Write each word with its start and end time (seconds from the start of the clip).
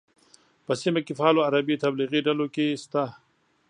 په 0.65 0.71
سیمه 0.81 1.01
کې 1.05 1.13
فعالو 1.19 1.45
عربي 1.47 1.75
تبلیغي 1.83 2.19
ډلو 2.27 2.45
کې 2.55 2.65
شته. 2.83 3.03